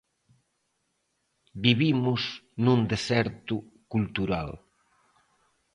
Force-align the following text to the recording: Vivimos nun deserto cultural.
Vivimos 1.65 2.21
nun 2.65 2.79
deserto 2.91 3.55
cultural. 3.93 4.49